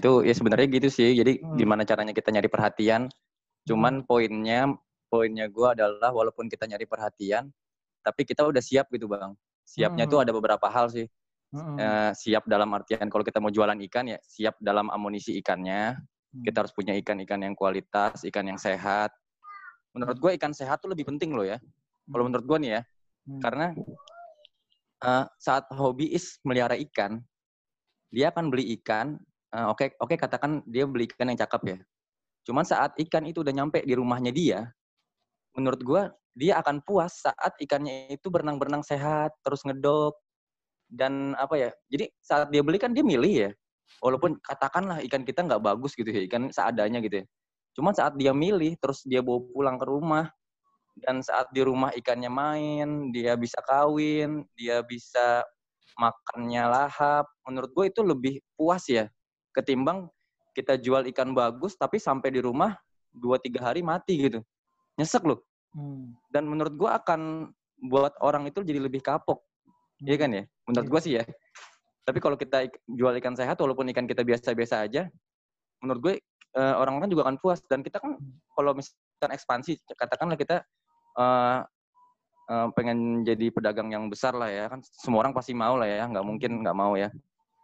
itu 0.00 0.24
ya 0.24 0.32
sebenarnya 0.32 0.66
gitu 0.72 0.88
sih. 0.88 1.12
Jadi 1.12 1.44
hmm. 1.44 1.60
gimana 1.60 1.84
caranya 1.84 2.16
kita 2.16 2.32
nyari 2.32 2.48
perhatian. 2.48 3.12
Cuman 3.68 4.02
hmm. 4.02 4.06
poinnya 4.08 4.72
poinnya 5.12 5.46
gue 5.50 5.68
adalah 5.68 6.14
walaupun 6.14 6.48
kita 6.48 6.64
nyari 6.64 6.86
perhatian, 6.88 7.50
tapi 8.00 8.24
kita 8.24 8.46
udah 8.46 8.62
siap 8.62 8.88
gitu 8.94 9.10
bang. 9.10 9.36
Siapnya 9.68 10.08
hmm. 10.08 10.12
tuh 10.12 10.18
ada 10.24 10.32
beberapa 10.32 10.66
hal 10.72 10.88
sih. 10.88 11.06
Hmm. 11.50 11.76
Uh, 11.76 12.10
siap 12.14 12.46
dalam 12.46 12.70
artian 12.70 13.10
kalau 13.10 13.26
kita 13.26 13.42
mau 13.42 13.50
jualan 13.50 13.74
ikan 13.90 14.06
ya 14.06 14.18
siap 14.22 14.56
dalam 14.62 14.88
amunisi 14.88 15.36
ikannya. 15.42 15.98
Hmm. 15.98 16.42
Kita 16.46 16.62
harus 16.64 16.72
punya 16.72 16.94
ikan-ikan 16.96 17.42
yang 17.42 17.58
kualitas, 17.58 18.22
ikan 18.22 18.46
yang 18.46 18.58
sehat. 18.58 19.10
Menurut 19.90 20.16
gue 20.22 20.30
ikan 20.38 20.54
sehat 20.54 20.78
tuh 20.78 20.94
lebih 20.94 21.10
penting 21.10 21.34
loh 21.34 21.42
ya. 21.42 21.58
Kalau 22.06 22.22
hmm. 22.22 22.26
menurut 22.30 22.46
gue 22.46 22.58
nih 22.62 22.70
ya, 22.78 22.82
hmm. 22.82 23.40
karena 23.42 23.66
uh, 25.02 25.26
saat 25.42 25.66
hobi 25.74 26.14
is 26.14 26.38
melihara 26.46 26.78
ikan, 26.78 27.18
dia 28.14 28.30
akan 28.30 28.50
beli 28.50 28.78
ikan 28.78 29.18
Oke 29.50 29.58
uh, 29.58 29.66
oke 29.74 29.82
okay, 29.82 29.88
okay, 29.98 30.16
katakan 30.16 30.62
dia 30.62 30.86
beli 30.86 31.10
ikan 31.10 31.26
yang 31.26 31.40
cakep 31.42 31.62
ya. 31.74 31.78
Cuman 32.46 32.62
saat 32.62 32.94
ikan 32.94 33.26
itu 33.26 33.42
udah 33.42 33.50
nyampe 33.50 33.82
di 33.82 33.98
rumahnya 33.98 34.30
dia, 34.30 34.70
menurut 35.58 35.82
gue 35.82 36.02
dia 36.38 36.62
akan 36.62 36.86
puas 36.86 37.26
saat 37.26 37.58
ikannya 37.58 38.14
itu 38.14 38.30
berenang-berenang 38.30 38.86
sehat, 38.86 39.34
terus 39.42 39.66
ngedok 39.66 40.14
dan 40.86 41.34
apa 41.34 41.54
ya. 41.58 41.70
Jadi 41.90 42.14
saat 42.22 42.54
dia 42.54 42.62
beli 42.62 42.78
kan 42.78 42.94
dia 42.94 43.02
milih 43.02 43.50
ya. 43.50 43.50
Walaupun 43.98 44.38
katakanlah 44.38 45.02
ikan 45.10 45.26
kita 45.26 45.42
nggak 45.42 45.62
bagus 45.66 45.98
gitu 45.98 46.06
ya, 46.06 46.22
ikan 46.30 46.54
seadanya 46.54 47.02
gitu 47.02 47.22
ya. 47.22 47.26
Cuman 47.74 47.90
saat 47.90 48.14
dia 48.14 48.30
milih, 48.30 48.78
terus 48.78 49.02
dia 49.02 49.18
bawa 49.18 49.42
pulang 49.50 49.76
ke 49.82 49.86
rumah, 49.90 50.30
dan 51.02 51.26
saat 51.26 51.50
di 51.50 51.66
rumah 51.66 51.90
ikannya 51.98 52.30
main, 52.30 53.10
dia 53.10 53.34
bisa 53.34 53.58
kawin, 53.66 54.46
dia 54.54 54.78
bisa 54.86 55.42
makannya 55.98 56.70
lahap. 56.70 57.26
Menurut 57.50 57.70
gue 57.74 57.86
itu 57.90 58.00
lebih 58.06 58.34
puas 58.54 58.86
ya 58.86 59.10
ketimbang 59.54 60.08
kita 60.54 60.78
jual 60.78 61.06
ikan 61.14 61.30
bagus 61.34 61.78
tapi 61.78 61.98
sampai 62.02 62.34
di 62.34 62.40
rumah 62.42 62.74
dua 63.10 63.38
tiga 63.38 63.70
hari 63.70 63.82
mati 63.82 64.30
gitu 64.30 64.40
nyesek 64.98 65.22
loh 65.26 65.42
hmm. 65.74 66.14
dan 66.30 66.46
menurut 66.46 66.74
gue 66.74 66.90
akan 66.90 67.50
buat 67.90 68.14
orang 68.20 68.50
itu 68.50 68.62
jadi 68.62 68.82
lebih 68.82 69.02
kapok 69.02 69.42
iya 70.02 70.04
hmm. 70.04 70.08
iya 70.10 70.16
kan 70.16 70.30
ya 70.30 70.44
menurut 70.66 70.86
yeah. 70.86 70.92
gue 70.92 71.00
sih 71.02 71.12
ya 71.18 71.24
tapi 72.04 72.18
kalau 72.18 72.34
kita 72.34 72.66
jual 72.90 73.14
ikan 73.22 73.34
sehat 73.38 73.56
walaupun 73.60 73.86
ikan 73.94 74.06
kita 74.08 74.26
biasa-biasa 74.26 74.86
aja 74.86 75.06
menurut 75.80 76.00
gue 76.02 76.14
uh, 76.58 76.74
orang-orang 76.78 77.08
juga 77.10 77.22
akan 77.28 77.36
puas 77.38 77.62
dan 77.66 77.80
kita 77.80 78.02
kan 78.02 78.18
hmm. 78.18 78.54
kalau 78.54 78.74
misalkan 78.74 79.30
ekspansi 79.30 79.78
katakanlah 79.94 80.36
kita 80.38 80.62
uh, 81.16 81.62
uh, 82.50 82.68
pengen 82.74 83.22
jadi 83.22 83.48
pedagang 83.54 83.94
yang 83.94 84.10
besar 84.10 84.34
lah 84.34 84.50
ya 84.50 84.66
kan 84.66 84.82
semua 84.82 85.22
orang 85.26 85.32
pasti 85.32 85.54
mau 85.54 85.78
lah 85.78 85.86
ya 85.86 86.06
nggak 86.06 86.24
mungkin 86.26 86.66
nggak 86.66 86.76
mau 86.76 86.98
ya 86.98 87.08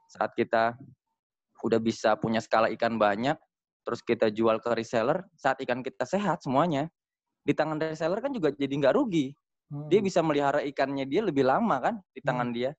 saat 0.07 0.33
kita 0.39 0.79
udah 1.65 1.81
bisa 1.81 2.19
punya 2.21 2.43
skala 2.43 2.69
ikan 2.75 3.01
banyak, 3.01 3.37
terus 3.87 4.03
kita 4.03 4.29
jual 4.35 4.59
ke 4.59 4.69
reseller, 4.75 5.23
saat 5.39 5.63
ikan 5.63 5.81
kita 5.81 6.03
sehat 6.03 6.43
semuanya, 6.43 6.91
di 7.47 7.55
tangan 7.55 7.79
reseller 7.79 8.19
kan 8.19 8.35
juga 8.35 8.51
jadi 8.51 8.75
nggak 8.75 8.95
rugi. 8.99 9.31
Hmm. 9.71 9.87
Dia 9.87 10.03
bisa 10.03 10.23
melihara 10.23 10.63
ikannya 10.63 11.07
dia 11.07 11.23
lebih 11.23 11.47
lama 11.47 11.79
kan 11.79 11.95
di 12.11 12.21
hmm. 12.23 12.27
tangan 12.27 12.49
hmm. 12.51 12.57
dia. 12.57 12.71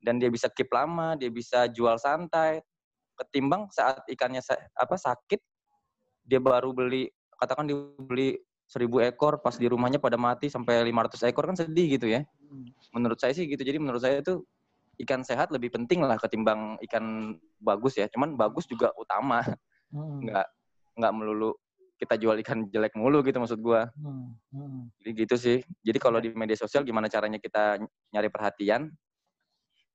Dan 0.00 0.16
dia 0.16 0.30
bisa 0.32 0.48
keep 0.48 0.70
lama, 0.72 1.18
dia 1.18 1.28
bisa 1.28 1.68
jual 1.68 1.98
santai. 2.00 2.62
Ketimbang 3.18 3.68
saat 3.68 4.00
ikannya 4.08 4.40
apa 4.78 4.96
sakit, 4.96 5.40
dia 6.24 6.40
baru 6.40 6.72
beli, 6.72 7.10
katakan 7.36 7.68
dia 7.68 7.76
beli 8.00 8.40
seribu 8.64 9.02
ekor, 9.02 9.42
pas 9.44 9.58
di 9.58 9.66
rumahnya 9.66 9.98
pada 10.00 10.16
mati 10.16 10.46
sampai 10.46 10.86
500 10.88 11.28
ekor 11.28 11.44
kan 11.50 11.58
sedih 11.58 11.98
gitu 11.98 12.06
ya. 12.06 12.22
Hmm. 12.22 12.70
Menurut 12.96 13.18
saya 13.18 13.34
sih 13.34 13.44
gitu. 13.50 13.60
Jadi 13.60 13.76
menurut 13.82 14.00
saya 14.00 14.22
itu 14.22 14.40
ikan 15.06 15.24
sehat 15.24 15.48
lebih 15.54 15.72
penting 15.72 16.04
lah 16.04 16.20
ketimbang 16.20 16.76
ikan 16.88 17.36
bagus 17.60 17.96
ya. 17.96 18.06
Cuman 18.12 18.36
bagus 18.36 18.68
juga 18.68 18.92
utama. 18.96 19.40
Hmm. 19.90 20.22
Nggak 20.22 20.46
nggak 21.00 21.12
melulu 21.16 21.50
kita 22.00 22.16
jual 22.16 22.36
ikan 22.40 22.64
jelek 22.72 22.96
mulu 22.96 23.20
gitu 23.24 23.36
maksud 23.40 23.60
gua. 23.60 23.88
Hmm. 23.96 24.36
Hmm. 24.52 24.88
Jadi 25.00 25.10
gitu 25.24 25.34
sih. 25.36 25.58
Jadi 25.84 25.98
kalau 26.00 26.20
di 26.20 26.32
media 26.32 26.56
sosial 26.56 26.84
gimana 26.84 27.08
caranya 27.08 27.36
kita 27.40 27.80
nyari 28.12 28.28
perhatian. 28.32 28.88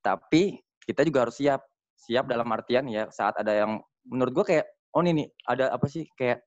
Tapi 0.02 0.62
kita 0.86 1.02
juga 1.02 1.26
harus 1.26 1.38
siap. 1.38 1.62
Siap 1.96 2.28
dalam 2.28 2.46
artian 2.52 2.86
ya 2.92 3.08
saat 3.10 3.40
ada 3.40 3.56
yang 3.56 3.80
menurut 4.06 4.44
gua 4.44 4.46
kayak 4.46 4.66
oh 4.94 5.02
ini 5.02 5.24
nih 5.24 5.28
ada 5.48 5.72
apa 5.72 5.88
sih 5.88 6.06
kayak 6.14 6.44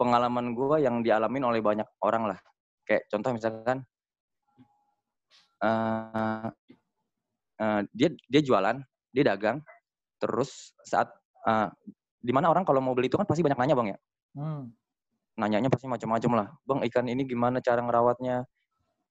pengalaman 0.00 0.56
gua 0.56 0.80
yang 0.80 1.04
dialamin 1.04 1.44
oleh 1.46 1.60
banyak 1.62 1.86
orang 2.02 2.34
lah. 2.34 2.38
Kayak 2.82 3.06
contoh 3.12 3.30
misalkan 3.36 3.86
uh, 5.62 6.50
uh, 7.62 7.80
dia 7.94 8.10
dia 8.26 8.42
jualan, 8.42 8.82
dia 9.14 9.22
dagang, 9.22 9.62
terus 10.18 10.74
saat 10.82 11.06
uh, 11.46 11.70
di 12.18 12.34
mana 12.34 12.50
orang 12.50 12.66
kalau 12.66 12.82
mau 12.82 12.94
beli 12.98 13.06
itu 13.06 13.14
kan 13.14 13.26
pasti 13.26 13.46
banyak 13.46 13.58
nanya 13.58 13.74
bang 13.78 13.88
ya. 13.94 13.98
Hmm. 14.34 14.62
Nanyanya 15.38 15.70
pasti 15.70 15.86
macam-macam 15.86 16.30
lah. 16.42 16.48
Bang 16.66 16.80
ikan 16.90 17.06
ini 17.06 17.22
gimana 17.22 17.62
cara 17.62 17.80
ngerawatnya? 17.80 18.44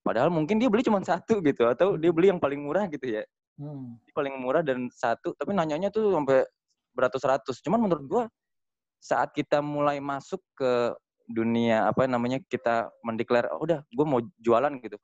Padahal 0.04 0.30
mungkin 0.34 0.60
dia 0.60 0.68
beli 0.68 0.84
cuma 0.84 1.00
satu 1.02 1.40
gitu 1.40 1.66
atau 1.70 1.96
dia 1.96 2.12
beli 2.12 2.30
yang 2.34 2.42
paling 2.42 2.60
murah 2.60 2.92
gitu 2.92 3.08
ya. 3.08 3.24
Hmm. 3.56 3.96
Paling 4.12 4.36
murah 4.38 4.62
dan 4.62 4.92
satu, 4.92 5.32
tapi 5.40 5.56
nanyanya 5.56 5.88
tuh 5.94 6.12
sampai 6.12 6.44
beratus-ratus. 6.92 7.64
Cuman 7.64 7.80
menurut 7.88 8.04
gua 8.06 8.24
saat 9.02 9.34
kita 9.34 9.66
mulai 9.66 9.98
masuk 9.98 10.40
ke 10.54 10.94
dunia 11.32 11.88
apa 11.88 12.06
namanya 12.06 12.38
kita 12.46 12.92
mendeklar 13.02 13.48
oh, 13.56 13.64
udah 13.64 13.82
gue 13.88 14.06
mau 14.06 14.20
jualan 14.44 14.74
gitu 14.84 15.00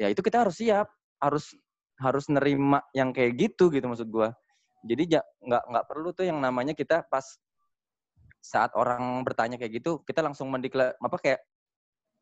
ya 0.00 0.08
itu 0.08 0.20
kita 0.24 0.42
harus 0.42 0.56
siap 0.56 0.88
harus 1.20 1.52
harus 2.00 2.26
nerima 2.32 2.80
yang 2.96 3.12
kayak 3.12 3.36
gitu 3.36 3.68
gitu 3.68 3.84
maksud 3.84 4.08
gue 4.08 4.28
jadi 4.84 5.20
nggak 5.44 5.64
nggak 5.68 5.84
perlu 5.84 6.08
tuh 6.16 6.24
yang 6.24 6.40
namanya 6.40 6.72
kita 6.72 7.04
pas 7.04 7.36
saat 8.40 8.72
orang 8.72 9.20
bertanya 9.20 9.60
kayak 9.60 9.84
gitu 9.84 10.00
kita 10.08 10.24
langsung 10.24 10.48
mendeklar 10.48 10.96
apa 10.96 11.16
kayak 11.20 11.40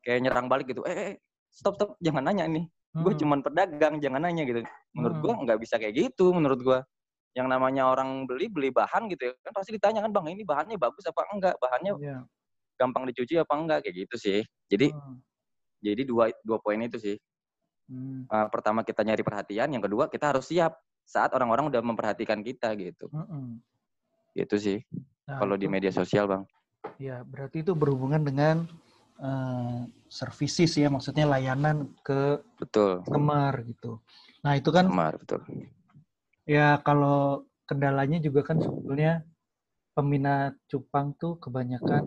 kayak 0.02 0.18
nyerang 0.26 0.46
balik 0.50 0.66
gitu. 0.70 0.82
Eh, 0.86 0.94
eh 0.94 1.12
stop 1.50 1.78
stop 1.78 1.94
jangan 2.02 2.26
nanya 2.26 2.46
nih. 2.50 2.66
Hmm. 2.96 3.04
gue 3.04 3.20
cuman 3.20 3.44
pedagang 3.44 4.00
jangan 4.02 4.24
nanya 4.24 4.42
gitu. 4.48 4.64
Menurut 4.96 5.16
hmm. 5.20 5.24
gue 5.24 5.32
nggak 5.46 5.58
bisa 5.60 5.74
kayak 5.76 5.94
gitu 5.94 6.32
menurut 6.34 6.60
gue 6.64 6.78
yang 7.36 7.46
namanya 7.46 7.86
orang 7.86 8.24
beli 8.24 8.48
beli 8.50 8.72
bahan 8.72 9.06
gitu 9.12 9.30
ya 9.30 9.32
kan 9.44 9.52
pasti 9.54 9.76
ditanya 9.76 10.00
kan 10.02 10.10
bang 10.10 10.26
ini 10.34 10.42
bahannya 10.42 10.80
bagus 10.80 11.04
apa 11.06 11.22
enggak? 11.30 11.54
Bahannya 11.60 11.92
yeah. 12.00 12.22
gampang 12.80 13.06
dicuci 13.06 13.38
apa 13.38 13.54
enggak? 13.54 13.78
Kayak 13.86 14.08
gitu 14.08 14.16
sih. 14.16 14.40
Jadi 14.66 14.90
hmm. 14.90 15.16
jadi 15.84 16.02
dua 16.08 16.32
dua 16.42 16.58
poin 16.58 16.80
itu 16.80 16.98
sih 16.98 17.14
Hmm. 17.88 18.28
Uh, 18.28 18.46
pertama 18.52 18.84
kita 18.84 19.00
nyari 19.00 19.24
perhatian, 19.24 19.72
yang 19.72 19.80
kedua 19.80 20.12
kita 20.12 20.36
harus 20.36 20.44
siap 20.44 20.76
saat 21.08 21.32
orang-orang 21.32 21.72
udah 21.72 21.80
memperhatikan 21.80 22.44
kita 22.44 22.76
gitu. 22.76 23.08
Hmm. 23.08 23.64
Gitu 24.36 24.56
sih. 24.60 24.78
Nah, 25.24 25.40
kalau 25.40 25.56
di 25.56 25.64
media 25.66 25.88
sosial, 25.88 26.28
Bang. 26.28 26.44
Ya, 27.00 27.24
berarti 27.24 27.64
itu 27.64 27.72
berhubungan 27.72 28.20
dengan 28.20 28.68
uh, 29.20 29.88
services 30.12 30.76
ya, 30.76 30.92
maksudnya 30.92 31.24
layanan 31.24 31.96
ke 32.04 32.44
betul. 32.60 33.00
customer 33.08 33.52
gitu. 33.64 34.04
Nah, 34.44 34.52
itu 34.60 34.68
kan 34.68 34.86
customer, 34.88 35.14
betul. 35.16 35.40
Ya, 36.44 36.80
kalau 36.84 37.48
kendalanya 37.68 38.20
juga 38.20 38.40
kan 38.44 38.60
sebetulnya 38.60 39.24
peminat 39.92 40.56
cupang 40.68 41.16
tuh 41.16 41.40
kebanyakan 41.40 42.04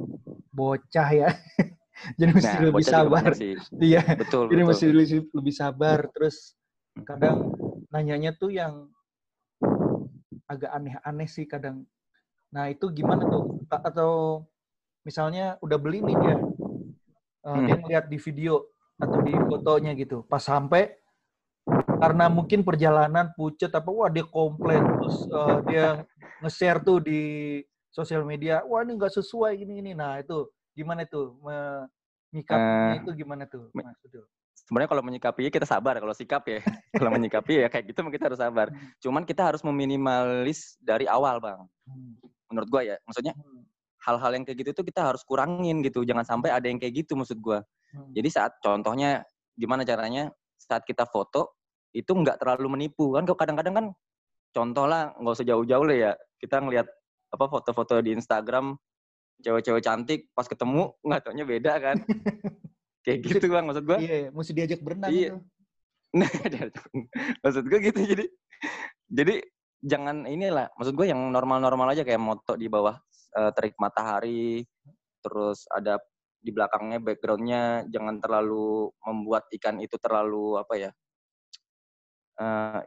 bocah 0.54 1.10
ya. 1.10 1.30
jadi 2.20 2.32
mesti 2.34 2.56
nah, 2.58 2.64
lebih 2.72 2.86
sabar. 2.86 3.30
iya. 3.92 4.04
Betul 4.18 4.50
jadi 4.52 4.62
betul. 4.64 4.70
mesti 4.72 4.86
lebih, 4.92 5.20
lebih 5.32 5.54
sabar. 5.56 6.00
Terus 6.12 6.56
kadang 7.08 7.56
nanyanya 7.92 8.36
tuh 8.36 8.52
yang 8.52 8.90
agak 10.50 10.72
aneh-aneh 10.72 11.30
sih 11.30 11.48
kadang. 11.48 11.88
Nah 12.52 12.68
itu 12.68 12.92
gimana 12.92 13.24
tuh? 13.28 13.64
Atau 13.72 14.44
misalnya 15.08 15.58
udah 15.64 15.78
beli 15.82 16.04
nih 16.04 16.18
dia 16.20 16.36
uh, 17.46 17.58
hmm. 17.58 17.66
dia 17.66 17.76
ngeliat 17.82 18.06
di 18.10 18.18
video 18.22 18.70
atau 19.02 19.20
di 19.26 19.34
fotonya 19.34 19.92
gitu. 19.98 20.22
Pas 20.28 20.42
sampai 20.42 20.94
karena 22.02 22.30
mungkin 22.30 22.66
perjalanan 22.66 23.30
pucet 23.38 23.70
apa 23.74 23.90
wah 23.90 24.10
dia 24.10 24.26
komplain 24.26 24.82
terus 24.98 25.18
uh, 25.30 25.62
dia 25.70 26.02
nge-share 26.42 26.82
tuh 26.82 26.98
di 26.98 27.22
sosial 27.94 28.26
media 28.26 28.66
wah 28.66 28.82
ini 28.82 28.98
nggak 28.98 29.14
sesuai 29.14 29.58
gini 29.58 29.82
ini. 29.82 29.92
Nah 29.98 30.22
itu 30.22 30.50
gimana 30.76 31.06
tuh 31.06 31.38
menyikapinya 32.32 32.96
uh, 32.96 33.02
itu 33.04 33.12
gimana 33.16 33.44
tuh 33.48 33.68
Mas 33.76 33.86
Sebenarnya 34.72 34.88
kalau 34.88 35.04
menyikapi 35.04 35.52
kita 35.52 35.68
sabar 35.68 36.00
kalau 36.00 36.16
sikap 36.16 36.48
ya. 36.48 36.64
kalau 36.96 37.12
menyikapi 37.12 37.60
ya 37.60 37.68
kayak 37.68 37.92
gitu 37.92 38.08
kita 38.08 38.32
harus 38.32 38.40
sabar. 38.40 38.72
Hmm. 38.72 38.88
Cuman 39.04 39.28
kita 39.28 39.52
harus 39.52 39.60
meminimalis 39.68 40.80
dari 40.80 41.12
awal, 41.12 41.44
Bang. 41.44 41.68
Hmm. 41.84 42.16
Menurut 42.48 42.70
gua 42.72 42.82
ya, 42.86 42.96
maksudnya 43.04 43.36
hmm. 43.36 43.68
hal-hal 44.08 44.32
yang 44.32 44.44
kayak 44.48 44.64
gitu 44.64 44.72
tuh 44.72 44.86
kita 44.88 45.04
harus 45.12 45.28
kurangin 45.28 45.84
gitu. 45.84 46.08
Jangan 46.08 46.24
sampai 46.24 46.56
ada 46.56 46.72
yang 46.72 46.80
kayak 46.80 47.04
gitu 47.04 47.20
maksud 47.20 47.44
gua. 47.44 47.60
Jadi 48.16 48.32
saat 48.32 48.56
contohnya 48.64 49.28
gimana 49.60 49.84
caranya 49.84 50.32
saat 50.56 50.88
kita 50.88 51.04
foto 51.04 51.60
itu 51.92 52.08
nggak 52.08 52.40
terlalu 52.40 52.80
menipu 52.80 53.12
kan 53.12 53.28
kadang-kadang 53.28 53.76
kan 53.76 53.86
contoh 54.56 54.88
lah 54.88 55.12
nggak 55.20 55.36
usah 55.36 55.48
jauh-jauh 55.48 55.84
lah 55.84 55.98
ya 55.98 56.12
kita 56.40 56.64
ngelihat 56.64 56.88
apa 57.32 57.46
foto-foto 57.52 58.00
di 58.00 58.16
Instagram 58.16 58.80
cewek-cewek 59.42 59.84
cantik 59.84 60.30
pas 60.32 60.48
ketemu 60.48 60.94
nggak 61.02 61.22
taunya 61.26 61.46
beda 61.46 61.74
kan. 61.82 61.98
Kayak 63.02 63.20
gitu 63.26 63.46
bang 63.50 63.66
maksud 63.66 63.84
gue 63.90 63.98
iya, 63.98 64.16
iya 64.26 64.30
mesti 64.30 64.52
diajak 64.54 64.80
berenang 64.86 65.10
iya. 65.10 65.34
nah 66.22 66.30
maksud 67.42 67.66
gue 67.66 67.80
gitu 67.82 68.00
jadi 68.04 68.26
jadi 69.10 69.36
jangan 69.82 70.30
inilah 70.30 70.70
maksud 70.78 70.94
gue 70.94 71.10
yang 71.10 71.18
normal-normal 71.34 71.98
aja 71.98 72.06
kayak 72.06 72.22
moto 72.22 72.54
di 72.54 72.70
bawah 72.70 72.94
uh, 73.34 73.52
terik 73.58 73.74
matahari 73.82 74.62
terus 75.26 75.66
ada 75.74 75.98
di 76.42 76.54
belakangnya 76.54 77.02
backgroundnya 77.02 77.86
jangan 77.90 78.22
terlalu 78.22 78.94
membuat 79.02 79.50
ikan 79.58 79.82
itu 79.82 79.98
terlalu 79.98 80.62
apa 80.62 80.74
ya 80.78 80.92
uh, 82.38 82.82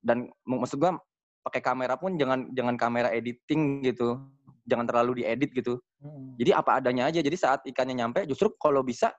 dan 0.00 0.28
maksud 0.48 0.80
gue 0.80 0.92
pakai 1.44 1.60
kamera 1.60 2.00
pun 2.00 2.16
jangan 2.16 2.48
jangan 2.56 2.76
kamera 2.80 3.12
editing 3.12 3.84
gitu 3.84 4.20
jangan 4.64 4.86
terlalu 4.88 5.22
diedit 5.22 5.52
gitu. 5.52 5.78
Hmm. 6.00 6.36
jadi 6.40 6.56
apa 6.58 6.80
adanya 6.80 7.08
aja. 7.08 7.20
Jadi 7.20 7.36
saat 7.36 7.60
ikannya 7.68 7.96
nyampe 7.96 8.24
justru 8.28 8.52
kalau 8.56 8.80
bisa 8.84 9.12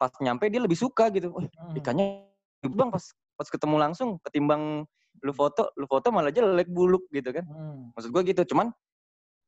pas 0.00 0.12
nyampe 0.24 0.48
dia 0.48 0.60
lebih 0.60 0.76
suka 0.76 1.12
gitu. 1.12 1.32
Oh, 1.32 1.44
ikannya 1.76 2.26
bang. 2.64 2.90
Pas 2.90 3.04
pas 3.36 3.48
ketemu 3.48 3.76
langsung 3.80 4.20
ketimbang 4.24 4.84
lu 5.20 5.32
foto 5.36 5.68
lu 5.76 5.84
foto 5.84 6.08
malah 6.08 6.32
jelek 6.32 6.68
buluk 6.72 7.04
gitu 7.12 7.30
kan. 7.30 7.44
Hmm. 7.44 7.92
maksud 7.94 8.10
gue 8.10 8.22
gitu. 8.32 8.42
Cuman 8.56 8.72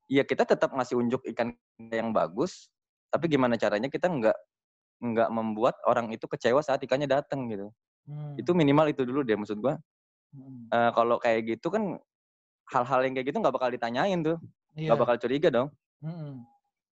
ya 0.08 0.22
kita 0.22 0.44
tetap 0.44 0.72
ngasih 0.76 1.00
unjuk 1.00 1.24
ikan 1.32 1.56
yang 1.92 2.12
bagus. 2.12 2.68
Tapi 3.12 3.28
gimana 3.28 3.56
caranya 3.60 3.88
kita 3.92 4.08
nggak 4.08 4.36
nggak 5.02 5.28
membuat 5.34 5.76
orang 5.88 6.14
itu 6.14 6.24
kecewa 6.30 6.62
saat 6.62 6.80
ikannya 6.84 7.08
datang 7.08 7.48
gitu. 7.48 7.72
Hmm. 8.02 8.34
itu 8.34 8.50
minimal 8.50 8.90
itu 8.90 9.06
dulu 9.06 9.22
deh 9.22 9.38
maksud 9.38 9.62
gua. 9.62 9.78
Hmm. 10.32 10.66
uh, 10.72 10.90
kalau 10.96 11.20
kayak 11.20 11.44
gitu 11.54 11.68
kan 11.68 12.00
hal-hal 12.72 13.00
yang 13.04 13.14
kayak 13.14 13.26
gitu 13.30 13.38
nggak 13.38 13.54
bakal 13.54 13.68
ditanyain 13.68 14.20
tuh 14.24 14.40
nggak 14.76 14.96
iya. 14.96 15.02
bakal 15.02 15.16
curiga 15.20 15.48
dong 15.48 15.68
hmm. 16.00 16.32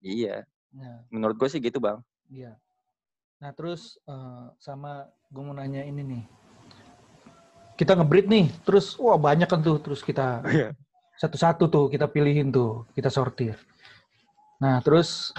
iya 0.05 0.37
ya. 0.73 0.93
menurut 1.09 1.37
gue 1.37 1.49
sih 1.49 1.61
gitu 1.61 1.81
bang 1.81 1.99
iya 2.29 2.56
nah 3.41 3.50
terus 3.56 3.97
uh, 4.05 4.53
sama 4.61 5.09
gue 5.32 5.43
mau 5.43 5.56
nanya 5.56 5.85
ini 5.85 6.03
nih 6.05 6.25
kita 7.81 7.97
ngebreed 7.97 8.29
nih 8.29 8.47
terus 8.62 8.97
wah 9.00 9.17
banyak 9.17 9.49
kan 9.49 9.65
tuh 9.65 9.81
terus 9.81 10.05
kita 10.05 10.44
iya. 10.53 10.77
satu-satu 11.17 11.69
tuh 11.73 11.87
kita 11.88 12.05
pilihin 12.09 12.53
tuh 12.53 12.85
kita 12.93 13.09
sortir 13.09 13.56
nah 14.61 14.77
terus 14.85 15.32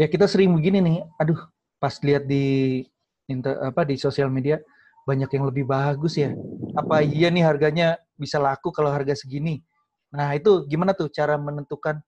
ya 0.00 0.08
kita 0.08 0.24
sering 0.24 0.56
begini 0.56 0.80
nih, 0.80 0.98
aduh 1.20 1.36
pas 1.76 1.92
lihat 2.00 2.24
di 2.24 2.80
inter, 3.28 3.52
apa 3.60 3.84
di 3.84 4.00
sosial 4.00 4.32
media 4.32 4.56
banyak 5.04 5.28
yang 5.28 5.44
lebih 5.44 5.68
bagus 5.68 6.16
ya. 6.16 6.32
Apa 6.72 7.04
iya 7.04 7.28
nih 7.28 7.44
harganya 7.44 8.00
bisa 8.16 8.40
laku 8.40 8.72
kalau 8.72 8.88
harga 8.88 9.12
segini? 9.12 9.60
Nah 10.10 10.34
itu 10.34 10.66
gimana 10.66 10.94
tuh 10.96 11.10
cara 11.10 11.38
menentukan 11.38 12.02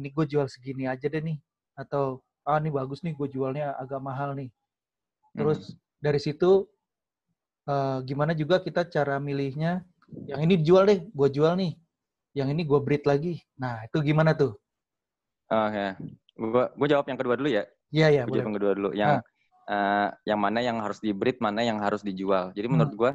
ini 0.00 0.10
gue 0.10 0.24
jual 0.26 0.46
segini 0.50 0.90
aja 0.90 1.06
deh 1.06 1.22
nih 1.22 1.38
atau 1.78 2.18
ah 2.44 2.60
ini 2.60 2.68
bagus 2.72 3.00
nih 3.00 3.14
gue 3.16 3.28
jualnya 3.30 3.76
agak 3.76 4.00
mahal 4.00 4.36
nih. 4.36 4.50
Terus 5.34 5.72
hmm. 5.72 5.76
dari 6.00 6.20
situ 6.20 6.66
uh, 7.68 7.98
gimana 8.04 8.32
juga 8.36 8.60
kita 8.60 8.86
cara 8.88 9.16
milihnya 9.18 9.84
yang 10.28 10.40
ini 10.44 10.60
dijual 10.60 10.84
deh, 10.86 11.00
gue 11.04 11.28
jual 11.32 11.52
nih. 11.56 11.72
Yang 12.34 12.48
ini 12.58 12.62
gue 12.66 12.80
breed 12.82 13.04
lagi. 13.06 13.34
Nah 13.58 13.86
itu 13.86 13.98
gimana 14.02 14.34
tuh? 14.34 14.58
Oke. 15.50 15.70
Okay. 15.70 15.88
Gue 16.34 16.64
gue 16.74 16.88
jawab 16.90 17.06
yang 17.06 17.18
kedua 17.18 17.34
dulu 17.38 17.50
ya. 17.50 17.64
Iya 17.94 18.06
iya. 18.10 18.22
Gue 18.26 18.38
jawab 18.40 18.48
yang 18.50 18.58
kedua 18.58 18.72
dulu. 18.74 18.90
Yang 18.92 19.12
uh, 19.70 20.08
yang 20.26 20.40
mana 20.40 20.58
yang 20.60 20.76
harus 20.82 20.98
di 20.98 21.14
breed, 21.14 21.38
mana 21.38 21.62
yang 21.62 21.78
harus 21.78 22.02
dijual. 22.02 22.50
Jadi 22.52 22.66
menurut 22.66 22.92
hmm. 22.94 23.00
gue 23.00 23.10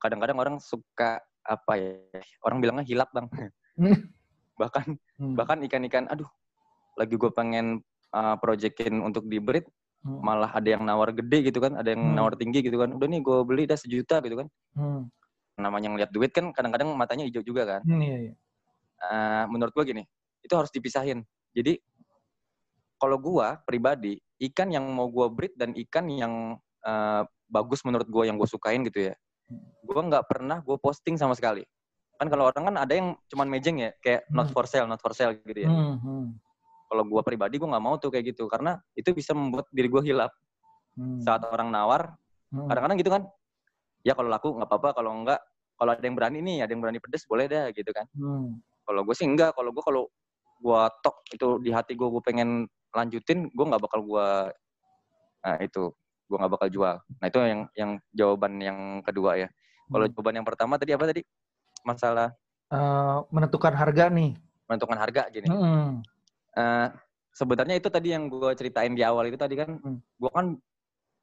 kadang-kadang 0.00 0.38
orang 0.40 0.56
suka 0.58 1.20
apa 1.44 1.72
ya? 1.78 2.20
Orang 2.42 2.58
bilangnya 2.64 2.84
hilap 2.84 3.12
bang. 3.12 3.28
Hmm. 3.82 3.98
bahkan 4.62 4.86
hmm. 5.18 5.34
bahkan 5.34 5.58
ikan-ikan, 5.66 6.06
aduh, 6.06 6.28
lagi 6.94 7.18
gue 7.18 7.30
pengen 7.34 7.82
uh, 8.14 8.38
projectin 8.38 9.02
untuk 9.02 9.26
di 9.26 9.42
breed, 9.42 9.66
hmm. 10.06 10.22
malah 10.22 10.54
ada 10.54 10.78
yang 10.78 10.86
nawar 10.86 11.10
gede 11.10 11.50
gitu 11.50 11.58
kan, 11.58 11.74
ada 11.74 11.90
yang 11.90 12.02
hmm. 12.02 12.14
nawar 12.14 12.38
tinggi 12.38 12.62
gitu 12.62 12.78
kan. 12.78 12.94
Udah 12.94 13.10
nih 13.10 13.18
gue 13.18 13.38
beli 13.42 13.66
dah 13.66 13.76
sejuta 13.76 14.22
gitu 14.22 14.38
kan. 14.38 14.48
Hmm. 14.78 15.10
Namanya 15.58 15.90
ngeliat 15.90 16.10
duit 16.14 16.30
kan 16.30 16.54
kadang-kadang 16.54 16.94
matanya 16.94 17.26
hijau 17.26 17.42
juga 17.42 17.66
kan. 17.66 17.80
Hmm, 17.82 17.98
iya, 17.98 18.30
iya. 18.30 18.34
Uh, 19.02 19.44
menurut 19.50 19.74
gue 19.74 19.84
gini, 19.90 20.02
itu 20.46 20.54
harus 20.54 20.70
dipisahin. 20.70 21.26
Jadi 21.52 21.76
kalau 23.02 23.18
gua 23.18 23.58
pribadi 23.66 24.22
ikan 24.46 24.70
yang 24.70 24.86
mau 24.86 25.10
gua 25.10 25.26
breed 25.26 25.58
dan 25.58 25.74
ikan 25.74 26.06
yang 26.06 26.54
uh, 26.86 27.26
bagus 27.50 27.82
menurut 27.82 28.06
gua 28.06 28.30
yang 28.30 28.38
gua 28.38 28.46
sukain 28.46 28.86
gitu 28.86 29.10
ya 29.10 29.14
gua 29.82 30.06
nggak 30.06 30.30
pernah 30.30 30.62
gua 30.62 30.78
posting 30.78 31.18
sama 31.18 31.34
sekali 31.34 31.66
kan 32.22 32.30
kalau 32.30 32.46
orang 32.46 32.64
kan 32.70 32.76
ada 32.78 32.92
yang 32.94 33.18
cuman 33.26 33.50
mejeng 33.50 33.82
ya 33.82 33.90
kayak 33.98 34.22
hmm. 34.30 34.38
not 34.38 34.48
for 34.54 34.62
sale 34.70 34.86
not 34.86 35.02
for 35.02 35.10
sale 35.10 35.34
gitu 35.34 35.66
ya 35.66 35.70
hmm, 35.70 35.98
hmm. 35.98 36.24
kalau 36.86 37.02
gua 37.02 37.26
pribadi 37.26 37.58
gua 37.58 37.74
nggak 37.74 37.82
mau 37.82 37.98
tuh 37.98 38.14
kayak 38.14 38.30
gitu 38.30 38.46
karena 38.46 38.78
itu 38.94 39.10
bisa 39.10 39.34
membuat 39.34 39.66
diri 39.74 39.90
gua 39.90 40.06
hilap 40.06 40.30
hmm. 40.94 41.26
saat 41.26 41.42
orang 41.50 41.74
nawar 41.74 42.14
hmm. 42.54 42.70
kadang-kadang 42.70 42.98
gitu 43.02 43.10
kan 43.10 43.22
ya 44.06 44.14
kalau 44.14 44.30
laku 44.30 44.54
nggak 44.54 44.70
apa-apa 44.70 44.88
kalau 45.02 45.10
enggak 45.10 45.42
kalau 45.74 45.90
ada 45.98 46.06
yang 46.06 46.14
berani 46.14 46.38
nih 46.38 46.62
ada 46.62 46.70
yang 46.70 46.82
berani 46.86 47.02
pedes 47.02 47.26
boleh 47.26 47.50
deh 47.50 47.74
gitu 47.74 47.90
kan 47.90 48.06
hmm. 48.14 48.62
kalau 48.86 49.02
gue 49.02 49.14
sih 49.18 49.26
enggak 49.26 49.50
kalau 49.58 49.74
gue 49.74 49.82
kalau 49.82 50.06
gue 50.62 50.82
tok 51.02 51.16
itu 51.34 51.46
di 51.58 51.70
hati 51.74 51.98
gue 51.98 52.06
gue 52.06 52.22
pengen 52.22 52.70
lanjutin 52.94 53.50
gue 53.50 53.64
nggak 53.66 53.82
bakal 53.82 53.98
gue 54.06 54.28
nah 55.42 55.58
itu 55.58 55.90
gue 56.30 56.36
nggak 56.38 56.52
bakal 56.54 56.68
jual 56.70 56.96
nah 57.18 57.26
itu 57.26 57.38
yang 57.42 57.62
yang 57.74 57.90
jawaban 58.14 58.62
yang 58.62 58.78
kedua 59.02 59.42
ya 59.42 59.48
kalau 59.90 60.06
hmm. 60.06 60.12
jawaban 60.14 60.34
yang 60.38 60.46
pertama 60.46 60.74
tadi 60.78 60.94
apa 60.94 61.04
tadi 61.10 61.22
masalah 61.82 62.34
uh, 62.72 63.26
menentukan 63.28 63.74
harga 63.74 64.08
nih 64.08 64.34
menentukan 64.66 64.98
harga 64.98 65.22
gini 65.28 65.46
hmm. 65.46 66.00
uh, 66.56 66.88
sebenarnya 67.32 67.76
itu 67.80 67.88
tadi 67.92 68.12
yang 68.12 68.28
gue 68.28 68.50
ceritain 68.56 68.92
di 68.92 69.04
awal 69.04 69.28
itu 69.28 69.36
tadi 69.36 69.54
kan 69.56 69.76
hmm. 69.76 69.98
gue 70.00 70.30
kan 70.32 70.56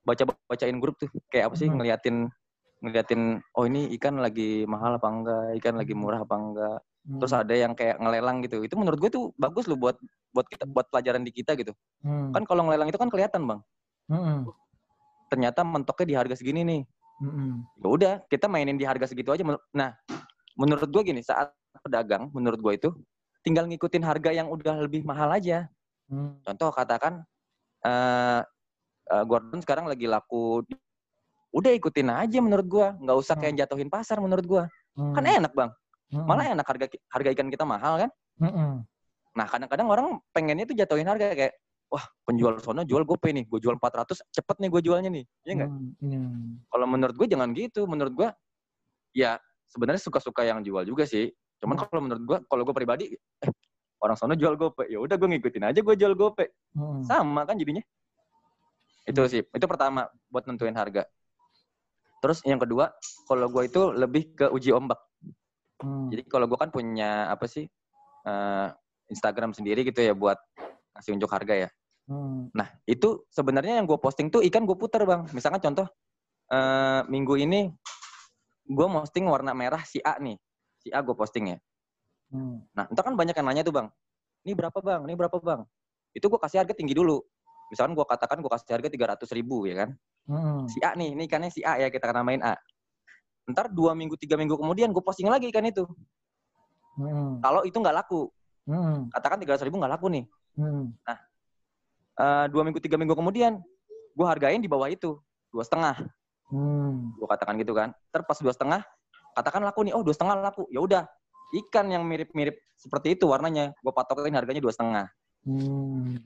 baca 0.04 0.24
bacain 0.50 0.78
grup 0.82 0.98
tuh 0.98 1.10
kayak 1.30 1.52
apa 1.52 1.56
sih 1.58 1.68
hmm. 1.70 1.78
ngeliatin 1.78 2.18
ngeliatin 2.80 3.44
oh 3.60 3.68
ini 3.68 3.92
ikan 4.00 4.18
lagi 4.24 4.64
mahal 4.64 4.96
apa 4.96 5.08
enggak 5.12 5.46
ikan 5.60 5.76
lagi 5.76 5.94
murah 5.94 6.24
apa 6.24 6.36
enggak 6.36 6.78
hmm. 6.80 7.20
terus 7.20 7.34
ada 7.36 7.54
yang 7.54 7.74
kayak 7.76 8.00
ngelelang 8.00 8.40
gitu 8.42 8.64
itu 8.64 8.76
menurut 8.80 8.98
gue 8.98 9.12
tuh 9.12 9.36
bagus 9.36 9.68
loh 9.68 9.76
buat 9.76 10.00
buat 10.32 10.48
kita 10.48 10.64
buat 10.70 10.88
pelajaran 10.88 11.22
di 11.28 11.32
kita 11.36 11.60
gitu 11.60 11.76
hmm. 12.06 12.32
kan 12.32 12.44
kalau 12.48 12.66
ngelelang 12.66 12.88
itu 12.88 12.98
kan 12.98 13.12
kelihatan 13.12 13.46
bang 13.46 13.60
hmm. 14.10 14.48
ternyata 15.28 15.62
mentoknya 15.62 16.06
di 16.08 16.16
harga 16.16 16.36
segini 16.40 16.62
nih 16.64 16.82
hmm. 17.22 17.84
ya 17.84 17.88
udah 17.88 18.14
kita 18.32 18.48
mainin 18.48 18.80
di 18.80 18.88
harga 18.88 19.12
segitu 19.12 19.36
aja 19.36 19.44
nah 19.76 19.94
menurut 20.60 20.90
gue 20.92 21.04
gini 21.08 21.22
saat 21.24 21.56
pedagang 21.80 22.28
menurut 22.36 22.60
gue 22.60 22.74
itu 22.76 22.90
tinggal 23.40 23.64
ngikutin 23.72 24.04
harga 24.04 24.36
yang 24.36 24.52
udah 24.52 24.84
lebih 24.84 25.08
mahal 25.08 25.32
aja 25.32 25.72
hmm. 26.12 26.44
contoh 26.44 26.70
katakan 26.76 27.24
uh, 27.88 28.44
uh, 29.08 29.24
Gordon 29.24 29.64
sekarang 29.64 29.88
lagi 29.88 30.12
laku 30.12 30.68
udah 31.56 31.72
ikutin 31.72 32.12
aja 32.12 32.44
menurut 32.44 32.68
gue 32.68 32.88
nggak 33.00 33.18
usah 33.18 33.40
kayak 33.40 33.56
hmm. 33.56 33.62
jatuhin 33.64 33.90
pasar 33.90 34.20
menurut 34.20 34.44
gue 34.44 34.64
hmm. 35.00 35.16
kan 35.16 35.24
enak 35.24 35.54
bang 35.56 35.72
Hmm. 36.10 36.26
Malah 36.26 36.46
enak 36.58 36.66
harga 36.66 36.86
harga 36.90 37.30
ikan 37.38 37.50
kita 37.54 37.66
mahal 37.66 38.02
kan. 38.06 38.10
Hmm. 38.42 38.82
Nah 39.38 39.46
kadang-kadang 39.46 39.88
orang 39.88 40.08
pengennya 40.34 40.66
tuh 40.66 40.78
jatuhin 40.78 41.06
harga 41.06 41.38
kayak 41.38 41.54
wah 41.90 42.02
penjual 42.26 42.58
sono 42.62 42.82
jual 42.86 43.06
gue 43.06 43.18
nih, 43.30 43.46
gue 43.46 43.60
jual 43.62 43.78
400 43.78 44.22
cepet 44.30 44.56
nih 44.62 44.70
gue 44.70 44.82
jualnya 44.86 45.10
nih, 45.10 45.26
ya 45.46 45.52
enggak? 45.58 45.72
Hmm. 46.02 46.62
Kalau 46.70 46.86
menurut 46.90 47.16
gue 47.18 47.28
jangan 47.30 47.50
gitu, 47.54 47.86
menurut 47.86 48.14
gue 48.14 48.30
ya 49.14 49.42
sebenarnya 49.70 50.02
suka-suka 50.02 50.42
yang 50.44 50.66
jual 50.66 50.84
juga 50.84 51.06
sih. 51.06 51.30
Cuman 51.62 51.78
hmm. 51.78 51.86
kalau 51.88 52.02
menurut 52.02 52.24
gue, 52.26 52.38
kalau 52.50 52.64
gue 52.66 52.76
pribadi, 52.76 53.06
eh 53.14 53.52
orang 54.00 54.16
sono 54.16 54.34
jual 54.34 54.56
gope, 54.56 54.88
ya 54.88 54.98
udah 54.98 55.16
gue 55.20 55.30
ngikutin 55.38 55.64
aja 55.70 55.80
gue 55.84 55.96
jual 55.96 56.14
gope, 56.16 56.56
hmm. 56.74 57.06
sama 57.06 57.44
kan 57.44 57.60
jadinya. 57.60 57.84
Itu 59.04 59.26
sih, 59.28 59.44
itu 59.44 59.66
pertama 59.68 60.08
buat 60.32 60.48
nentuin 60.48 60.76
harga. 60.76 61.04
Terus 62.20 62.44
yang 62.44 62.60
kedua, 62.60 62.92
kalau 63.28 63.48
gue 63.48 63.64
itu 63.68 63.82
lebih 63.96 64.36
ke 64.36 64.46
uji 64.52 64.76
ombak. 64.76 65.00
Hmm. 65.80 66.12
Jadi 66.12 66.28
kalau 66.28 66.48
gue 66.48 66.60
kan 66.60 66.72
punya 66.72 67.32
apa 67.32 67.48
sih 67.48 67.64
uh, 68.28 68.68
Instagram 69.08 69.56
sendiri 69.56 69.88
gitu 69.88 70.04
ya 70.04 70.12
buat 70.12 70.36
ngasih 70.96 71.16
unjuk 71.16 71.32
harga 71.32 71.68
ya. 71.68 71.70
Hmm. 72.12 72.52
Nah 72.52 72.68
itu 72.84 73.24
sebenarnya 73.32 73.80
yang 73.80 73.88
gue 73.88 73.96
posting 73.96 74.28
tuh 74.28 74.44
ikan 74.52 74.68
gue 74.68 74.76
puter 74.76 75.08
bang. 75.08 75.24
Misalkan 75.32 75.64
contoh 75.64 75.88
uh, 76.52 77.02
minggu 77.08 77.40
ini 77.40 77.72
gue 78.70 78.86
posting 78.86 79.26
warna 79.26 79.58
merah 79.58 79.82
si 79.82 79.98
A 80.06 80.22
nih, 80.22 80.38
si 80.78 80.94
A 80.94 81.02
gue 81.02 81.18
posting 81.18 81.56
ya. 81.56 81.58
Hmm. 82.30 82.62
Nah 82.78 82.86
entah 82.86 83.02
kan 83.02 83.18
banyak 83.18 83.34
yang 83.34 83.48
nanya 83.50 83.66
tuh 83.66 83.74
bang, 83.74 83.88
ini 84.46 84.54
berapa 84.54 84.78
bang, 84.78 85.02
ini 85.10 85.18
berapa 85.18 85.38
bang? 85.42 85.66
Itu 86.14 86.30
gue 86.30 86.38
kasih 86.38 86.62
harga 86.62 86.78
tinggi 86.78 86.94
dulu. 86.94 87.18
Misalkan 87.74 87.98
gue 87.98 88.06
katakan 88.06 88.38
gue 88.42 88.52
kasih 88.54 88.78
harga 88.78 88.90
tiga 88.90 89.06
ratus 89.18 89.30
ribu 89.34 89.66
ya 89.66 89.86
kan. 89.86 89.90
Hmm. 90.30 90.70
Si 90.70 90.78
A 90.86 90.94
nih, 90.94 91.18
ini 91.18 91.26
ikannya 91.26 91.50
si 91.50 91.66
A 91.66 91.82
ya 91.82 91.90
kita 91.90 92.14
namain 92.14 92.46
A 92.46 92.54
ntar 93.50 93.66
dua 93.74 93.98
minggu 93.98 94.14
tiga 94.14 94.38
minggu 94.38 94.54
kemudian 94.54 94.94
gue 94.94 95.02
posting 95.02 95.26
lagi 95.26 95.50
kan 95.50 95.66
itu 95.66 95.82
hmm. 97.02 97.42
kalau 97.42 97.66
itu 97.66 97.74
nggak 97.74 97.98
laku 98.06 98.30
hmm. 98.70 99.10
katakan 99.10 99.42
tiga 99.42 99.58
ratus 99.58 99.66
ribu 99.66 99.82
nggak 99.82 99.94
laku 99.98 100.08
nih 100.14 100.24
hmm. 100.62 100.94
nah 101.02 101.18
uh, 102.22 102.46
dua 102.54 102.62
minggu 102.62 102.78
tiga 102.78 102.96
minggu 103.02 103.18
kemudian 103.18 103.58
gue 104.14 104.26
hargain 104.30 104.62
di 104.62 104.70
bawah 104.70 104.86
itu 104.86 105.18
dua 105.50 105.66
setengah 105.66 105.98
hmm. 106.50 107.18
gue 107.18 107.28
katakan 107.30 107.56
gitu 107.58 107.74
kan 107.74 107.94
ntar 108.14 108.26
pas 108.26 108.38
dua 108.38 108.54
setengah 108.54 108.82
katakan 109.34 109.62
laku 109.64 109.86
nih 109.88 109.94
oh 109.96 110.04
dua 110.04 110.14
setengah 110.14 110.36
laku 110.42 110.66
ya 110.70 110.82
udah 110.82 111.04
ikan 111.66 111.90
yang 111.90 112.06
mirip-mirip 112.06 112.60
seperti 112.78 113.18
itu 113.18 113.26
warnanya 113.26 113.74
gue 113.80 113.94
patokin 113.94 114.36
harganya 114.38 114.62
dua 114.62 114.74
setengah 114.74 115.06
hmm, 115.46 116.20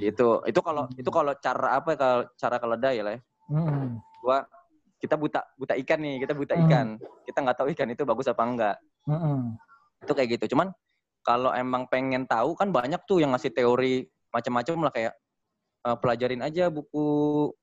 itu 0.00 0.28
itu 0.48 0.60
kalau 0.64 0.88
hmm. 0.88 1.00
itu 1.00 1.10
kalau 1.12 1.32
cara 1.36 1.68
apa 1.76 1.90
kalau 1.96 2.24
cara 2.36 2.56
keledai 2.56 2.96
lah 3.04 3.12
ya 3.16 3.20
hmm. 3.52 4.00
gue 4.00 4.38
kita 5.02 5.18
buta 5.18 5.42
buta 5.58 5.74
ikan 5.82 5.98
nih, 5.98 6.22
kita 6.22 6.30
buta 6.30 6.54
hmm. 6.54 6.62
ikan. 6.70 6.86
Kita 7.26 7.38
nggak 7.42 7.56
tahu 7.58 7.68
ikan 7.74 7.90
itu 7.90 8.06
bagus 8.06 8.30
apa 8.30 8.42
enggak. 8.46 8.76
Hmm. 9.10 9.58
Itu 9.98 10.14
kayak 10.14 10.38
gitu. 10.38 10.54
Cuman 10.54 10.70
kalau 11.26 11.50
emang 11.50 11.90
pengen 11.90 12.22
tahu 12.30 12.54
kan 12.54 12.70
banyak 12.70 13.02
tuh 13.02 13.18
yang 13.18 13.34
ngasih 13.34 13.50
teori 13.50 14.06
macam-macam 14.30 14.86
lah 14.86 14.92
kayak 14.94 15.12
uh, 15.86 15.96
pelajarin 15.98 16.42
aja 16.42 16.70
buku 16.70 17.04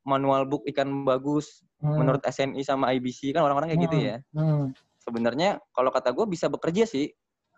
manual 0.03 0.45
book 0.45 0.63
ikan 0.69 1.07
bagus 1.07 1.63
hmm. 1.79 1.95
menurut 1.95 2.21
SNI 2.23 2.61
sama 2.63 2.91
IBC 2.95 3.31
kan 3.35 3.43
orang-orang 3.47 3.73
kayak 3.73 3.81
gitu 3.89 3.95
hmm. 3.95 4.03
gitu 4.03 4.11
ya. 4.11 4.17
Hmm. 4.35 4.65
Sebenarnya 4.99 5.49
kalau 5.73 5.89
kata 5.89 6.11
gue 6.13 6.25
bisa 6.29 6.51
bekerja 6.51 6.85
sih. 6.85 7.09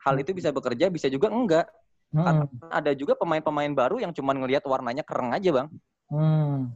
Hal 0.02 0.18
itu 0.18 0.34
bisa 0.34 0.50
bekerja, 0.50 0.90
bisa 0.90 1.06
juga 1.14 1.30
enggak. 1.30 1.70
Hmm. 2.10 2.26
Karena 2.26 2.46
ada 2.74 2.92
juga 2.98 3.14
pemain-pemain 3.14 3.70
baru 3.70 4.02
yang 4.02 4.12
cuma 4.18 4.34
ngelihat 4.34 4.66
warnanya 4.66 5.06
kereng 5.06 5.30
aja, 5.30 5.50
Bang. 5.54 5.68
Hmm. 6.10 6.74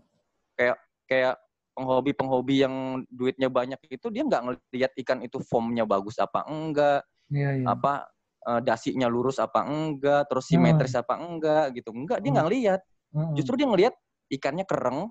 Kayak 0.53 0.77
kayak 1.09 1.35
penghobi-penghobi 1.75 2.55
yang 2.63 3.03
duitnya 3.11 3.51
banyak 3.51 3.81
itu 3.91 4.07
dia 4.07 4.23
nggak 4.23 4.41
ngelihat 4.47 4.91
ikan 5.03 5.19
itu 5.25 5.43
formnya 5.43 5.83
bagus 5.83 6.15
apa 6.23 6.47
enggak, 6.47 7.03
ya, 7.27 7.51
ya. 7.51 7.65
apa 7.67 8.07
uh, 8.47 8.61
dasinya 8.63 9.11
lurus 9.11 9.41
apa 9.43 9.67
enggak, 9.67 10.29
terus 10.31 10.45
simetris 10.47 10.95
hmm. 10.95 11.01
apa 11.03 11.13
enggak 11.19 11.65
gitu. 11.75 11.89
Enggak, 11.91 12.21
dia 12.23 12.29
nggak 12.29 12.45
hmm. 12.45 12.51
ngelihat. 12.53 12.81
Hmm. 13.15 13.31
Justru 13.39 13.55
dia 13.55 13.67
ngelihat 13.71 13.95
ikannya 14.27 14.67
kereng, 14.67 15.09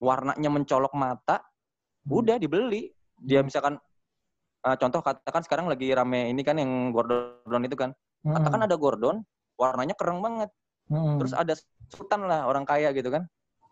warnanya 0.00 0.48
mencolok 0.48 0.96
mata, 0.96 1.44
hmm. 2.08 2.16
udah 2.16 2.36
dibeli. 2.40 2.88
Dia 3.20 3.44
misalkan 3.44 3.76
uh, 4.64 4.76
contoh 4.80 5.04
katakan 5.04 5.44
sekarang 5.44 5.66
lagi 5.68 5.92
rame 5.92 6.32
ini 6.32 6.40
kan 6.40 6.56
yang 6.56 6.96
gordon 6.96 7.62
itu 7.68 7.76
kan. 7.76 7.92
Hmm. 8.24 8.40
Katakan 8.40 8.64
ada 8.64 8.76
gordon, 8.80 9.20
warnanya 9.60 9.92
kereng 9.92 10.24
banget. 10.24 10.48
Hmm. 10.88 11.20
Terus 11.20 11.36
ada 11.36 11.52
sultan 11.92 12.24
lah 12.24 12.48
orang 12.48 12.64
kaya 12.64 12.90
gitu 12.96 13.12
kan 13.12 13.28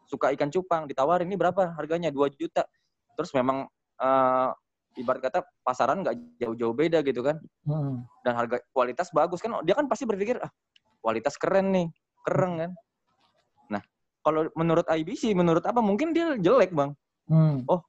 suka 0.09 0.33
ikan 0.33 0.49
cupang 0.49 0.89
ditawarin 0.89 1.29
ini 1.29 1.37
berapa 1.37 1.77
harganya 1.77 2.09
2 2.09 2.33
juta 2.41 2.65
terus 3.13 3.31
memang 3.37 3.69
uh, 4.01 4.51
ibarat 4.97 5.21
kata 5.21 5.45
pasaran 5.61 6.01
nggak 6.01 6.17
jauh-jauh 6.41 6.73
beda 6.73 7.05
gitu 7.05 7.21
kan 7.21 7.37
hmm. 7.69 8.09
dan 8.25 8.33
harga 8.33 8.65
kualitas 8.73 9.13
bagus 9.13 9.45
kan 9.45 9.61
dia 9.69 9.77
kan 9.77 9.85
pasti 9.85 10.09
berpikir 10.09 10.41
ah 10.41 10.49
kualitas 11.05 11.37
keren 11.37 11.71
nih 11.77 11.87
keren 12.25 12.53
kan 12.57 12.71
kalau 14.29 14.41
menurut 14.53 14.85
IBC 14.85 15.33
menurut 15.33 15.65
apa 15.65 15.81
mungkin 15.81 16.13
dia 16.13 16.37
jelek 16.37 16.77
bang 16.77 16.93
hmm. 17.33 17.65
oh 17.65 17.81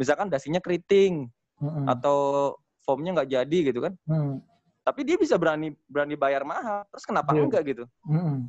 misalkan 0.00 0.32
dasinya 0.32 0.58
keriting 0.58 1.28
hmm. 1.60 1.84
atau 1.84 2.52
formnya 2.82 3.20
nggak 3.20 3.30
jadi 3.30 3.58
gitu 3.70 3.84
kan 3.84 3.92
hmm. 4.08 4.40
tapi 4.82 5.04
dia 5.04 5.20
bisa 5.20 5.36
berani 5.36 5.76
berani 5.86 6.16
bayar 6.16 6.42
mahal 6.48 6.88
terus 6.88 7.04
kenapa 7.04 7.36
yeah. 7.36 7.44
enggak 7.44 7.62
gitu 7.68 7.84
hmm. 8.08 8.48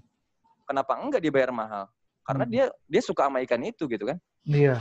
kenapa 0.66 0.92
enggak 0.98 1.22
dibayar 1.22 1.52
mahal 1.52 1.86
karena 2.24 2.44
hmm. 2.48 2.52
dia 2.52 2.66
dia 2.88 3.02
suka 3.04 3.28
sama 3.28 3.44
ikan 3.44 3.62
itu 3.62 3.86
gitu 3.86 4.08
kan 4.08 4.18
iya 4.48 4.80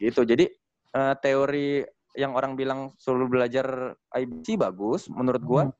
gitu 0.00 0.24
jadi 0.24 0.48
uh, 0.96 1.14
teori 1.20 1.84
yang 2.18 2.34
orang 2.34 2.58
bilang 2.58 2.90
suruh 2.98 3.30
belajar 3.30 3.94
IBC 4.16 4.58
bagus 4.58 5.06
menurut 5.12 5.42
gua 5.44 5.62
hmm. 5.68 5.76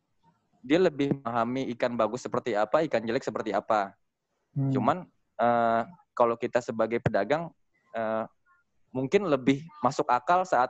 dia 0.62 0.78
lebih 0.78 1.16
memahami 1.16 1.72
ikan 1.74 1.96
bagus 1.96 2.28
seperti 2.28 2.54
apa 2.54 2.84
ikan 2.86 3.02
jelek 3.02 3.24
seperti 3.24 3.50
apa 3.50 3.96
hmm. 4.54 4.70
cuman 4.70 5.08
uh, 5.40 5.82
kalau 6.20 6.36
kita 6.36 6.60
sebagai 6.60 7.00
pedagang 7.00 7.48
uh, 7.96 8.28
mungkin 8.92 9.24
lebih 9.24 9.64
masuk 9.80 10.04
akal 10.12 10.44
saat 10.44 10.68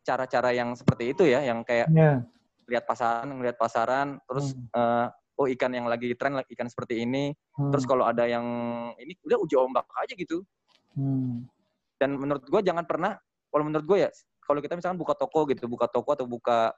cara-cara 0.00 0.56
yang 0.56 0.72
seperti 0.72 1.12
itu 1.12 1.28
ya 1.28 1.44
yang 1.44 1.60
kayak 1.60 1.92
yeah. 1.92 2.24
lihat 2.64 2.88
pasaran 2.88 3.28
lihat 3.44 3.60
pasaran 3.60 4.16
terus 4.24 4.56
hmm. 4.56 4.72
uh, 4.72 5.06
oh 5.36 5.44
ikan 5.52 5.76
yang 5.76 5.84
lagi 5.84 6.16
tren 6.16 6.40
ikan 6.40 6.68
seperti 6.72 7.04
ini 7.04 7.36
hmm. 7.60 7.68
terus 7.68 7.84
kalau 7.84 8.08
ada 8.08 8.24
yang 8.24 8.44
ini 8.96 9.12
udah 9.28 9.36
uji 9.44 9.60
ombak 9.60 9.84
aja 10.00 10.16
gitu 10.16 10.40
hmm. 10.96 11.44
dan 12.00 12.16
menurut 12.16 12.40
gue 12.48 12.60
jangan 12.64 12.88
pernah 12.88 13.20
kalau 13.52 13.68
menurut 13.68 13.84
gue 13.84 14.08
ya 14.08 14.10
kalau 14.40 14.64
kita 14.64 14.80
misalkan 14.80 14.96
buka 14.96 15.12
toko 15.12 15.44
gitu 15.52 15.68
buka 15.68 15.84
toko 15.84 16.16
atau 16.16 16.24
buka 16.24 16.72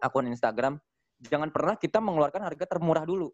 akun 0.00 0.30
Instagram 0.32 0.80
jangan 1.20 1.52
pernah 1.52 1.74
kita 1.76 2.00
mengeluarkan 2.00 2.48
harga 2.48 2.64
termurah 2.64 3.04
dulu 3.04 3.28